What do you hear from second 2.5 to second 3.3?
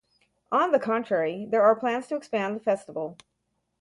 the festival.